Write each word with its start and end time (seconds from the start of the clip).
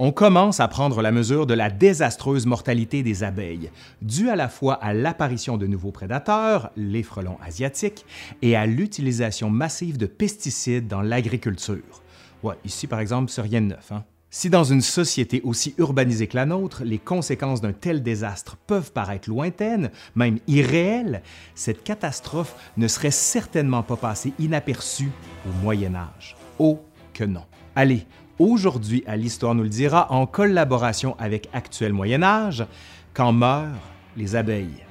On 0.00 0.12
commence 0.12 0.60
à 0.60 0.68
prendre 0.68 1.02
la 1.02 1.10
mesure 1.10 1.44
de 1.44 1.54
la 1.54 1.70
désastreuse 1.70 2.46
mortalité 2.46 3.02
des 3.02 3.24
abeilles, 3.24 3.72
due 4.00 4.30
à 4.30 4.36
la 4.36 4.48
fois 4.48 4.74
à 4.74 4.94
l'apparition 4.94 5.56
de 5.56 5.66
nouveaux 5.66 5.90
prédateurs, 5.90 6.70
les 6.76 7.02
frelons 7.02 7.36
asiatiques, 7.44 8.06
et 8.40 8.54
à 8.54 8.64
l'utilisation 8.64 9.50
massive 9.50 9.98
de 9.98 10.06
pesticides 10.06 10.86
dans 10.86 11.02
l'agriculture. 11.02 12.04
Ici 12.64 12.86
par 12.86 13.00
exemple, 13.00 13.32
c'est 13.32 13.42
rien 13.42 13.60
de 13.60 13.66
neuf. 13.66 13.90
Hein? 13.90 14.04
Si 14.30 14.50
dans 14.50 14.62
une 14.62 14.82
société 14.82 15.40
aussi 15.42 15.74
urbanisée 15.78 16.28
que 16.28 16.36
la 16.36 16.46
nôtre, 16.46 16.84
les 16.84 17.00
conséquences 17.00 17.60
d'un 17.60 17.72
tel 17.72 18.04
désastre 18.04 18.56
peuvent 18.68 18.92
paraître 18.92 19.28
lointaines, 19.28 19.90
même 20.14 20.38
irréelles, 20.46 21.22
cette 21.56 21.82
catastrophe 21.82 22.54
ne 22.76 22.86
serait 22.86 23.10
certainement 23.10 23.82
pas 23.82 23.96
passée 23.96 24.32
inaperçue 24.38 25.10
au 25.44 25.50
Moyen 25.60 25.96
Âge. 25.96 26.36
Oh 26.60 26.78
que 27.14 27.24
non. 27.24 27.42
Allez, 27.74 28.06
Aujourd'hui, 28.38 29.02
à 29.08 29.16
l'Histoire 29.16 29.56
nous 29.56 29.64
le 29.64 29.68
dira, 29.68 30.12
en 30.12 30.24
collaboration 30.26 31.16
avec 31.18 31.48
Actuel 31.52 31.92
Moyen 31.92 32.22
Âge, 32.22 32.64
quand 33.12 33.32
meurent 33.32 33.66
les 34.16 34.36
abeilles. 34.36 34.84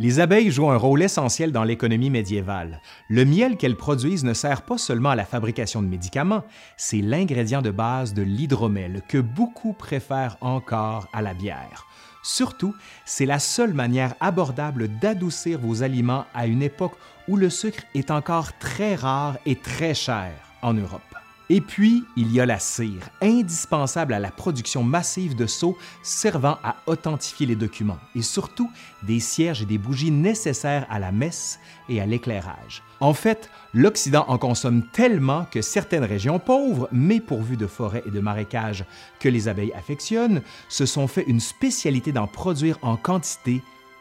Les 0.00 0.18
abeilles 0.18 0.50
jouent 0.50 0.70
un 0.70 0.78
rôle 0.78 1.02
essentiel 1.02 1.52
dans 1.52 1.62
l'économie 1.62 2.08
médiévale. 2.08 2.80
Le 3.10 3.26
miel 3.26 3.58
qu'elles 3.58 3.76
produisent 3.76 4.24
ne 4.24 4.32
sert 4.32 4.62
pas 4.62 4.78
seulement 4.78 5.10
à 5.10 5.14
la 5.14 5.26
fabrication 5.26 5.82
de 5.82 5.88
médicaments, 5.88 6.42
c'est 6.78 7.02
l'ingrédient 7.02 7.60
de 7.60 7.70
base 7.70 8.14
de 8.14 8.22
l'hydromel 8.22 9.02
que 9.08 9.18
beaucoup 9.18 9.74
préfèrent 9.74 10.38
encore 10.40 11.06
à 11.12 11.20
la 11.20 11.34
bière. 11.34 11.86
Surtout, 12.22 12.74
c'est 13.04 13.26
la 13.26 13.38
seule 13.38 13.74
manière 13.74 14.14
abordable 14.20 14.88
d'adoucir 14.88 15.58
vos 15.58 15.82
aliments 15.82 16.26
à 16.34 16.46
une 16.46 16.62
époque 16.62 16.96
où 17.28 17.36
le 17.36 17.50
sucre 17.50 17.82
est 17.94 18.10
encore 18.10 18.56
très 18.58 18.94
rare 18.94 19.38
et 19.46 19.56
très 19.56 19.94
cher 19.94 20.32
en 20.62 20.74
Europe. 20.74 21.19
Et 21.52 21.60
puis, 21.60 22.04
il 22.16 22.32
y 22.32 22.40
a 22.40 22.46
la 22.46 22.60
cire, 22.60 23.10
indispensable 23.20 24.14
à 24.14 24.20
la 24.20 24.30
production 24.30 24.84
massive 24.84 25.34
de 25.34 25.46
seaux 25.46 25.76
servant 26.00 26.58
à 26.62 26.76
authentifier 26.86 27.44
les 27.44 27.56
documents, 27.56 27.98
et 28.14 28.22
surtout 28.22 28.70
des 29.02 29.18
cierges 29.18 29.60
et 29.60 29.66
des 29.66 29.76
bougies 29.76 30.12
nécessaires 30.12 30.86
à 30.88 31.00
la 31.00 31.10
messe 31.10 31.58
et 31.88 32.00
à 32.00 32.06
l'éclairage. 32.06 32.84
En 33.00 33.14
fait, 33.14 33.50
l'Occident 33.74 34.24
en 34.28 34.38
consomme 34.38 34.84
tellement 34.92 35.44
que 35.50 35.60
certaines 35.60 36.04
régions 36.04 36.38
pauvres, 36.38 36.88
mais 36.92 37.18
pourvues 37.18 37.56
de 37.56 37.66
forêts 37.66 38.04
et 38.06 38.12
de 38.12 38.20
marécages 38.20 38.84
que 39.18 39.28
les 39.28 39.48
abeilles 39.48 39.72
affectionnent, 39.72 40.42
se 40.68 40.86
sont 40.86 41.08
fait 41.08 41.24
une 41.26 41.40
spécialité 41.40 42.12
d'en 42.12 42.28
produire 42.28 42.78
en 42.82 42.96
quantité 42.96 43.60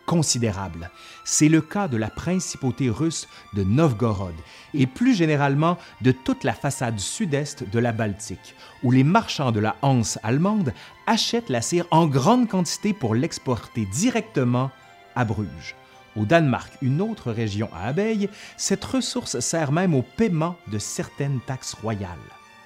considérable. 0.09 0.89
C'est 1.23 1.49
le 1.49 1.61
cas 1.61 1.87
de 1.87 1.95
la 1.95 2.09
principauté 2.09 2.89
russe 2.89 3.27
de 3.53 3.63
Novgorod 3.63 4.33
et 4.73 4.87
plus 4.87 5.13
généralement 5.13 5.77
de 6.01 6.11
toute 6.11 6.43
la 6.43 6.53
façade 6.53 6.97
sud-est 6.97 7.69
de 7.69 7.77
la 7.77 7.91
Baltique, 7.91 8.55
où 8.81 8.89
les 8.89 9.03
marchands 9.03 9.51
de 9.51 9.59
la 9.59 9.75
Hanse 9.83 10.17
allemande 10.23 10.73
achètent 11.05 11.49
la 11.49 11.61
cire 11.61 11.85
en 11.91 12.07
grande 12.07 12.47
quantité 12.47 12.91
pour 12.91 13.13
l'exporter 13.13 13.85
directement 13.85 14.71
à 15.15 15.25
Bruges. 15.25 15.75
Au 16.15 16.25
Danemark, 16.25 16.73
une 16.81 17.01
autre 17.01 17.31
région 17.31 17.69
à 17.71 17.85
abeilles, 17.85 18.31
cette 18.57 18.83
ressource 18.83 19.39
sert 19.39 19.71
même 19.71 19.93
au 19.93 20.01
paiement 20.01 20.55
de 20.71 20.79
certaines 20.79 21.39
taxes 21.45 21.75
royales. 21.75 22.17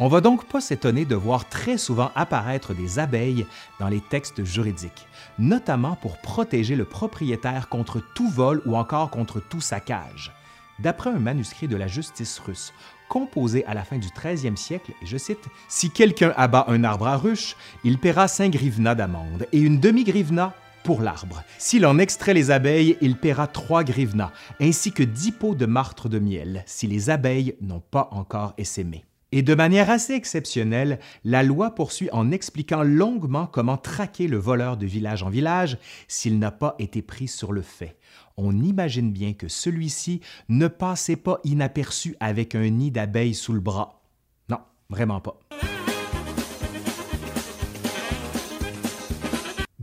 On 0.05 0.09
va 0.09 0.19
donc 0.19 0.43
pas 0.43 0.59
s'étonner 0.59 1.05
de 1.05 1.15
voir 1.15 1.47
très 1.47 1.77
souvent 1.77 2.11
apparaître 2.13 2.73
des 2.73 2.99
abeilles 2.99 3.45
dans 3.79 3.87
les 3.87 4.01
textes 4.01 4.43
juridiques, 4.43 5.07
notamment 5.39 5.95
pour 5.95 6.17
protéger 6.17 6.75
le 6.75 6.83
propriétaire 6.83 7.69
contre 7.69 8.01
tout 8.13 8.27
vol 8.27 8.61
ou 8.65 8.75
encore 8.75 9.09
contre 9.09 9.39
tout 9.39 9.61
saccage. 9.61 10.33
D'après 10.79 11.09
un 11.09 11.19
manuscrit 11.19 11.69
de 11.69 11.77
la 11.77 11.87
justice 11.87 12.37
russe, 12.39 12.73
composé 13.07 13.63
à 13.63 13.73
la 13.73 13.85
fin 13.85 13.97
du 13.97 14.09
13e 14.09 14.57
siècle, 14.57 14.91
je 15.05 15.15
cite, 15.15 15.47
Si 15.69 15.89
quelqu'un 15.89 16.33
abat 16.35 16.65
un 16.67 16.83
arbre 16.83 17.07
à 17.07 17.15
ruche, 17.15 17.55
il 17.85 17.97
paiera 17.97 18.27
5 18.27 18.51
grivnas 18.51 18.95
d'amende 18.95 19.47
et 19.53 19.59
une 19.59 19.79
demi-grivna 19.79 20.53
pour 20.83 21.01
l'arbre. 21.01 21.43
S'il 21.57 21.85
en 21.85 21.97
extrait 21.97 22.33
les 22.33 22.51
abeilles, 22.51 22.97
il 22.99 23.15
paiera 23.15 23.47
3 23.47 23.85
grivnas, 23.85 24.33
ainsi 24.59 24.91
que 24.91 25.03
10 25.03 25.31
pots 25.31 25.55
de 25.55 25.65
martre 25.65 26.09
de 26.09 26.19
miel, 26.19 26.65
si 26.65 26.87
les 26.87 27.09
abeilles 27.09 27.55
n'ont 27.61 27.79
pas 27.89 28.09
encore 28.11 28.53
essaimé. 28.57 29.05
Et 29.35 29.41
de 29.41 29.55
manière 29.55 29.89
assez 29.89 30.13
exceptionnelle, 30.13 30.99
la 31.23 31.41
loi 31.41 31.73
poursuit 31.73 32.07
en 32.11 32.29
expliquant 32.29 32.83
longuement 32.83 33.47
comment 33.47 33.77
traquer 33.77 34.27
le 34.27 34.37
voleur 34.37 34.77
de 34.77 34.85
village 34.85 35.23
en 35.23 35.31
village 35.31 35.79
s'il 36.07 36.37
n'a 36.37 36.51
pas 36.51 36.75
été 36.77 37.01
pris 37.01 37.27
sur 37.27 37.51
le 37.51 37.63
fait. 37.63 37.97
On 38.37 38.61
imagine 38.61 39.11
bien 39.11 39.33
que 39.33 39.47
celui-ci 39.47 40.21
ne 40.49 40.67
passait 40.67 41.15
pas 41.15 41.39
inaperçu 41.43 42.15
avec 42.19 42.53
un 42.53 42.69
nid 42.69 42.91
d'abeilles 42.91 43.33
sous 43.33 43.53
le 43.53 43.59
bras. 43.59 44.03
Non, 44.49 44.59
vraiment 44.91 45.19
pas. 45.19 45.39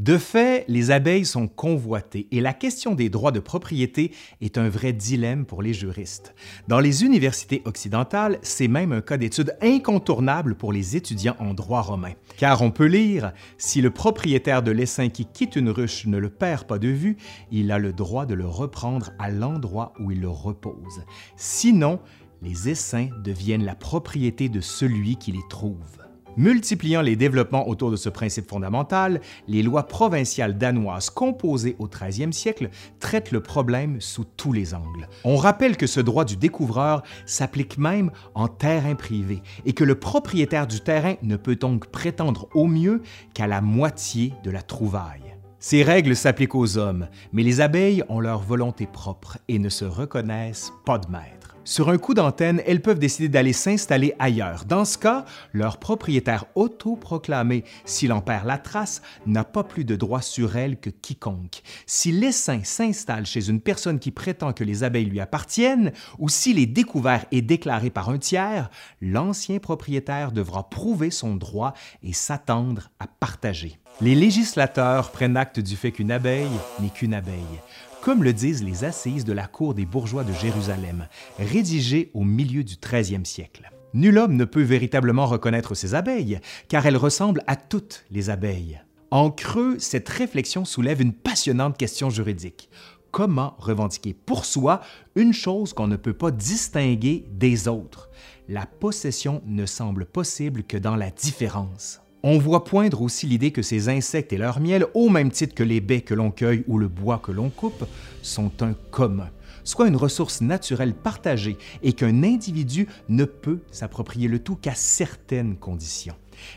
De 0.01 0.17
fait, 0.17 0.65
les 0.67 0.91
abeilles 0.91 1.27
sont 1.27 1.47
convoitées 1.47 2.27
et 2.31 2.41
la 2.41 2.55
question 2.55 2.95
des 2.95 3.11
droits 3.11 3.33
de 3.33 3.39
propriété 3.39 4.13
est 4.41 4.57
un 4.57 4.71
vrai 4.71 4.95
dilemme 4.95 5.45
pour 5.45 5.61
les 5.61 5.75
juristes. 5.75 6.35
Dans 6.69 6.81
les 6.81 7.05
universités 7.05 7.61
occidentales, 7.67 8.39
c'est 8.41 8.67
même 8.67 8.93
un 8.93 9.03
cas 9.03 9.19
d'étude 9.19 9.55
incontournable 9.61 10.55
pour 10.55 10.73
les 10.73 10.97
étudiants 10.97 11.37
en 11.39 11.53
droit 11.53 11.83
romain. 11.83 12.15
Car 12.39 12.63
on 12.63 12.71
peut 12.71 12.87
lire 12.87 13.35
Si 13.59 13.83
le 13.83 13.91
propriétaire 13.91 14.63
de 14.63 14.71
l'essaim 14.71 15.11
qui 15.11 15.27
quitte 15.27 15.55
une 15.55 15.69
ruche 15.69 16.07
ne 16.07 16.17
le 16.17 16.31
perd 16.31 16.65
pas 16.65 16.79
de 16.79 16.89
vue, 16.89 17.19
il 17.51 17.71
a 17.71 17.79
le 17.79 17.93
droit 17.93 18.25
de 18.25 18.33
le 18.33 18.47
reprendre 18.47 19.11
à 19.19 19.31
l'endroit 19.31 19.93
où 20.01 20.11
il 20.13 20.23
le 20.23 20.31
repose. 20.31 21.05
Sinon, 21.37 22.01
les 22.41 22.71
essaims 22.71 23.11
deviennent 23.23 23.67
la 23.67 23.75
propriété 23.75 24.49
de 24.49 24.63
celui 24.63 25.17
qui 25.17 25.33
les 25.33 25.47
trouve. 25.51 26.10
Multipliant 26.37 27.03
les 27.03 27.17
développements 27.17 27.69
autour 27.69 27.91
de 27.91 27.97
ce 27.97 28.09
principe 28.09 28.49
fondamental, 28.49 29.21
les 29.49 29.63
lois 29.63 29.87
provinciales 29.87 30.57
danoises 30.57 31.11
composées 31.11 31.77
au 31.79 31.89
13e 31.89 32.33
siècle 32.33 32.71
traitent 32.99 33.33
le 33.33 33.43
problème 33.43 34.01
sous 34.01 34.25
tous 34.25 34.53
les 34.53 34.75
angles. 34.75 35.09
On 35.25 35.37
rappelle 35.37 35.77
que 35.77 35.87
ce 35.87 36.01
droit 36.01 36.25
du 36.25 36.37
découvreur 36.37 37.03
s'applique 37.27 37.79
même 37.79 38.11
en 38.35 38.49
terrain 38.49 38.95
privé 38.95 39.43
et 39.67 39.73
que 39.73 39.85
le 39.85 39.97
propriétaire 39.97 40.67
du 40.67 40.81
terrain 40.81 41.15
ne 41.23 41.37
peut 41.37 41.57
donc 41.57 41.87
prétendre 41.87 42.49
au 42.55 42.67
mieux 42.67 43.03
qu'à 43.35 43.47
la 43.47 43.61
moitié 43.61 44.33
de 44.45 44.51
la 44.51 44.63
trouvaille. 44.63 45.37
Ces 45.59 45.83
règles 45.83 46.17
s'appliquent 46.17 46.55
aux 46.55 46.79
hommes, 46.79 47.09
mais 47.35 47.43
les 47.43 47.61
abeilles 47.61 48.03
ont 48.09 48.21
leur 48.21 48.41
volonté 48.41 48.87
propre 48.87 49.37
et 49.49 49.59
ne 49.59 49.69
se 49.69 49.85
reconnaissent 49.85 50.73
pas 50.87 50.97
de 50.97 51.11
maître. 51.11 51.55
Sur 51.71 51.89
un 51.89 51.99
coup 51.99 52.15
d'antenne, 52.15 52.61
elles 52.67 52.83
peuvent 52.83 52.99
décider 52.99 53.29
d'aller 53.29 53.53
s'installer 53.53 54.13
ailleurs. 54.19 54.65
Dans 54.65 54.85
ce 54.85 54.99
cas, 54.99 55.25
leur 55.53 55.79
propriétaire 55.79 56.47
autoproclamé, 56.57 57.63
s'il 57.85 58.13
en 58.13 58.21
perd 58.21 58.45
la 58.45 58.59
trace, 58.59 59.03
n'a 59.25 59.45
pas 59.45 59.63
plus 59.63 59.85
de 59.85 59.95
droit 59.95 60.21
sur 60.21 60.57
elles 60.57 60.81
que 60.81 60.91
quiconque. 60.91 61.63
Si 61.87 62.11
l'essaim 62.11 62.63
s'installe 62.65 63.25
chez 63.25 63.51
une 63.51 63.61
personne 63.61 64.01
qui 64.01 64.11
prétend 64.11 64.53
que 64.53 64.65
les 64.65 64.83
abeilles 64.83 65.05
lui 65.05 65.21
appartiennent, 65.21 65.93
ou 66.19 66.29
s'il 66.29 66.59
est 66.59 66.67
découvert 66.67 67.25
et 67.31 67.41
déclaré 67.41 67.91
par 67.91 68.09
un 68.09 68.19
tiers, 68.19 68.69
l'ancien 69.01 69.61
propriétaire 69.61 70.33
devra 70.33 70.69
prouver 70.71 71.13
son 71.13 71.37
droit 71.37 71.75
et 72.03 72.13
s'attendre 72.13 72.91
à 72.99 73.07
partager. 73.07 73.79
Les 74.01 74.17
législateurs 74.17 75.13
prennent 75.13 75.37
acte 75.37 75.61
du 75.61 75.77
fait 75.77 75.93
qu'une 75.93 76.11
abeille 76.11 76.51
n'est 76.81 76.91
qu'une 76.91 77.15
abeille 77.15 77.61
comme 78.03 78.25
le 78.25 78.33
disent 78.33 78.63
les 78.63 78.85
assises 78.85 79.25
de 79.25 79.33
la 79.33 79.47
cour 79.47 79.75
des 79.75 79.85
bourgeois 79.85 80.25
de 80.25 80.33
Jérusalem, 80.33 81.07
rédigées 81.39 82.11
au 82.15 82.25
milieu 82.25 82.65
du 82.65 82.75
13e 82.75 83.25
siècle. 83.25 83.71
Nul 83.93 84.19
homme 84.19 84.37
ne 84.37 84.45
peut 84.45 84.63
véritablement 84.63 85.27
reconnaître 85.27 85.75
ces 85.75 85.95
abeilles, 85.95 86.41
car 86.69 86.87
elles 86.87 86.97
ressemblent 86.97 87.43
à 87.47 87.57
toutes 87.57 88.05
les 88.11 88.31
abeilles. 88.31 88.81
En 89.11 89.31
creux, 89.31 89.79
cette 89.79 90.09
réflexion 90.09 90.65
soulève 90.65 91.03
une 91.03 91.13
passionnante 91.13 91.77
question 91.77 92.11
juridique. 92.11 92.71
Comment 93.11 93.57
revendiquer 93.59 94.15
pour 94.15 94.45
soi 94.45 94.81
une 95.17 95.33
chose 95.33 95.73
qu'on 95.73 95.89
ne 95.89 95.97
peut 95.97 96.13
pas 96.13 96.31
distinguer 96.31 97.25
des 97.33 97.67
autres? 97.67 98.09
La 98.49 98.67
possession 98.67 99.43
ne 99.47 99.67
semble 99.67 100.07
possible 100.07 100.63
que 100.63 100.77
dans 100.77 100.97
la 100.97 101.11
différence. 101.11 102.01
On 102.23 102.37
voit 102.37 102.65
poindre 102.65 103.01
aussi 103.01 103.27
l'idée 103.27 103.51
que 103.51 103.63
ces 103.63 103.89
insectes 103.89 104.35
et 104.35 104.37
leur 104.37 104.61
miel, 104.61 104.85
au 104.93 105.09
même 105.09 105.31
titre 105.31 105.55
que 105.55 105.63
les 105.63 105.81
baies 105.81 106.03
que 106.03 106.13
l'on 106.13 106.31
cueille 106.31 106.65
ou 106.67 106.77
le 106.77 106.87
bois 106.87 107.19
que 107.19 107.33
l'on 107.33 107.49
coupe, 107.49 107.87
sont 108.21 108.53
un 108.63 108.75
commun, 108.91 109.31
soit 109.65 109.89
une 109.89 109.97
ressource 109.97 110.43
naturelle 110.43 110.93
partagée 110.93 111.57
et 111.83 111.95
qu'un 111.95 112.23
individu 112.23 112.89
ne 113.09 113.25
peut 113.25 113.61
s'approprier 113.71 114.29
le 114.29 114.39
tout 114.39 114.57
qu'à 114.57 114.75
certaines 114.75 115.57
conditions. 115.57 116.15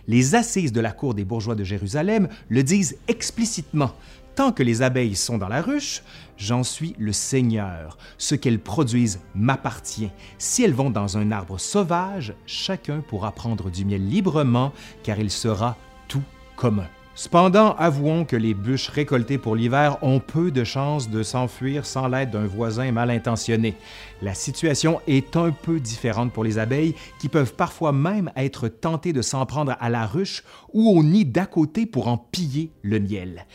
Les 0.08 0.36
assises 0.36 0.74
de 0.74 0.82
la 0.82 0.92
cour 0.92 1.14
des 1.14 1.24
bourgeois 1.24 1.56
de 1.56 1.64
Jérusalem 1.64 2.28
le 2.50 2.64
disent 2.64 2.98
explicitement. 3.08 3.94
Tant 4.36 4.52
que 4.52 4.64
les 4.64 4.82
abeilles 4.82 5.16
sont 5.16 5.38
dans 5.38 5.48
la 5.48 5.62
ruche, 5.62 6.02
j'en 6.38 6.64
suis 6.64 6.96
le 6.98 7.14
Seigneur. 7.14 7.98
Ce 8.18 8.34
qu'elles 8.34 8.60
produisent 8.60 9.20
m'appartient. 9.36 10.10
Si 10.40 10.64
elles 10.64 10.74
vont 10.74 10.90
dans 10.90 11.18
un 11.18 11.32
arbre 11.32 11.60
sauvage, 11.60 12.34
chacun 12.48 13.02
pourra 13.02 13.32
prendre 13.32 13.70
du 13.70 13.86
miel 13.86 14.08
librement, 14.08 14.74
car 15.04 15.20
il 15.20 15.30
sera 15.30 15.78
tout 16.08 16.24
commun. 16.56 16.88
Cependant, 17.16 17.76
avouons 17.76 18.26
que 18.26 18.36
les 18.36 18.56
bûches 18.56 18.90
récoltées 18.90 19.38
pour 19.38 19.56
l'hiver 19.56 20.00
ont 20.02 20.20
peu 20.20 20.50
de 20.50 20.64
chances 20.64 21.12
de 21.12 21.22
s'enfuir 21.22 21.86
sans 21.86 22.08
l'aide 22.08 22.32
d'un 22.32 22.48
voisin 22.48 22.92
mal 22.92 23.12
intentionné. 23.12 23.76
La 24.24 24.34
situation 24.34 25.00
est 25.06 25.38
un 25.38 25.52
peu 25.52 25.80
différente 25.80 26.34
pour 26.34 26.44
les 26.44 26.58
abeilles 26.58 26.96
qui 27.20 27.30
peuvent 27.30 27.54
parfois 27.54 27.92
même 27.92 28.32
être 28.36 28.68
tentées 28.68 29.14
de 29.14 29.22
s'en 29.22 29.46
prendre 29.46 29.78
à 29.80 29.92
la 29.92 30.08
ruche 30.08 30.44
ou 30.74 30.90
au 30.90 31.04
nid 31.04 31.26
d'à 31.26 31.46
côté 31.46 31.86
pour 31.86 32.08
en 32.08 32.18
piller 32.18 32.72
le 32.82 33.00
miel. 33.00 33.46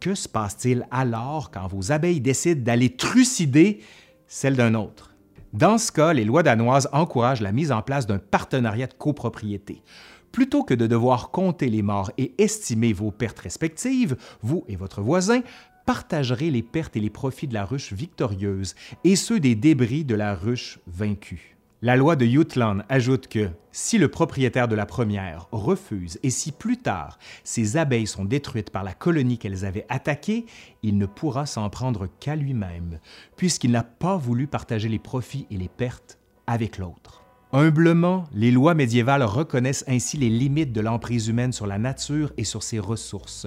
Que 0.00 0.14
se 0.14 0.28
passe-t-il 0.28 0.86
alors 0.90 1.50
quand 1.50 1.66
vos 1.66 1.90
abeilles 1.90 2.20
décident 2.20 2.62
d'aller 2.62 2.94
trucider 2.94 3.80
celle 4.26 4.56
d'un 4.56 4.74
autre? 4.74 5.14
Dans 5.52 5.78
ce 5.78 5.90
cas, 5.90 6.12
les 6.12 6.24
lois 6.24 6.42
danoises 6.42 6.88
encouragent 6.92 7.40
la 7.40 7.52
mise 7.52 7.72
en 7.72 7.82
place 7.82 8.06
d'un 8.06 8.18
partenariat 8.18 8.86
de 8.86 8.94
copropriété. 8.94 9.82
Plutôt 10.30 10.62
que 10.62 10.74
de 10.74 10.86
devoir 10.86 11.30
compter 11.30 11.68
les 11.68 11.82
morts 11.82 12.12
et 12.18 12.34
estimer 12.38 12.92
vos 12.92 13.10
pertes 13.10 13.40
respectives, 13.40 14.16
vous 14.42 14.64
et 14.68 14.76
votre 14.76 15.02
voisin 15.02 15.40
partagerez 15.84 16.50
les 16.50 16.62
pertes 16.62 16.96
et 16.96 17.00
les 17.00 17.10
profits 17.10 17.48
de 17.48 17.54
la 17.54 17.64
ruche 17.64 17.94
victorieuse 17.94 18.74
et 19.04 19.16
ceux 19.16 19.40
des 19.40 19.54
débris 19.54 20.04
de 20.04 20.14
la 20.14 20.34
ruche 20.34 20.78
vaincue. 20.86 21.57
La 21.80 21.94
loi 21.94 22.16
de 22.16 22.26
Jutland 22.26 22.82
ajoute 22.88 23.28
que 23.28 23.50
si 23.70 23.98
le 23.98 24.08
propriétaire 24.08 24.66
de 24.66 24.74
la 24.74 24.84
première 24.84 25.46
refuse 25.52 26.18
et 26.24 26.30
si 26.30 26.50
plus 26.50 26.78
tard 26.78 27.20
ses 27.44 27.76
abeilles 27.76 28.08
sont 28.08 28.24
détruites 28.24 28.70
par 28.70 28.82
la 28.82 28.94
colonie 28.94 29.38
qu'elles 29.38 29.64
avaient 29.64 29.86
attaquée, 29.88 30.46
il 30.82 30.98
ne 30.98 31.06
pourra 31.06 31.46
s'en 31.46 31.70
prendre 31.70 32.08
qu'à 32.18 32.34
lui-même, 32.34 32.98
puisqu'il 33.36 33.70
n'a 33.70 33.84
pas 33.84 34.16
voulu 34.16 34.48
partager 34.48 34.88
les 34.88 34.98
profits 34.98 35.46
et 35.52 35.56
les 35.56 35.68
pertes 35.68 36.18
avec 36.48 36.78
l'autre. 36.78 37.22
Humblement, 37.52 38.24
les 38.34 38.50
lois 38.50 38.74
médiévales 38.74 39.22
reconnaissent 39.22 39.84
ainsi 39.86 40.16
les 40.16 40.30
limites 40.30 40.72
de 40.72 40.80
l'emprise 40.80 41.28
humaine 41.28 41.52
sur 41.52 41.68
la 41.68 41.78
nature 41.78 42.32
et 42.36 42.44
sur 42.44 42.64
ses 42.64 42.80
ressources. 42.80 43.46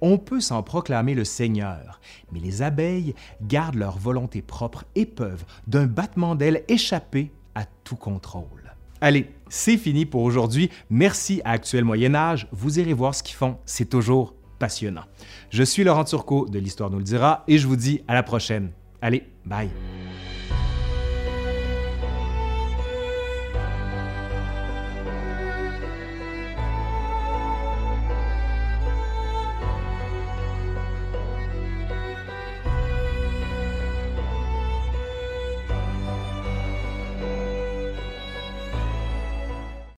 On 0.00 0.18
peut 0.18 0.40
s'en 0.40 0.62
proclamer 0.62 1.14
le 1.14 1.24
Seigneur, 1.24 2.00
mais 2.30 2.38
les 2.38 2.62
abeilles 2.62 3.16
gardent 3.42 3.74
leur 3.74 3.98
volonté 3.98 4.40
propre 4.40 4.84
et 4.94 5.04
peuvent, 5.04 5.44
d'un 5.66 5.86
battement 5.86 6.36
d'ailes, 6.36 6.62
échapper 6.68 7.32
à 7.54 7.64
tout 7.84 7.96
contrôle. 7.96 8.72
Allez, 9.00 9.30
c'est 9.48 9.76
fini 9.76 10.06
pour 10.06 10.22
aujourd'hui. 10.22 10.70
Merci 10.88 11.42
à 11.44 11.50
Actuel 11.52 11.84
Moyen 11.84 12.14
Âge. 12.14 12.46
Vous 12.52 12.78
irez 12.78 12.92
voir 12.92 13.14
ce 13.14 13.22
qu'ils 13.22 13.36
font. 13.36 13.58
C'est 13.64 13.88
toujours 13.88 14.34
passionnant. 14.58 15.04
Je 15.50 15.64
suis 15.64 15.82
Laurent 15.82 16.04
Turcot 16.04 16.46
de 16.48 16.58
l'Histoire 16.60 16.88
nous 16.88 16.98
le 16.98 17.04
dira 17.04 17.42
et 17.48 17.58
je 17.58 17.66
vous 17.66 17.76
dis 17.76 18.02
à 18.06 18.14
la 18.14 18.22
prochaine. 18.22 18.70
Allez, 19.00 19.24
bye. 19.44 19.68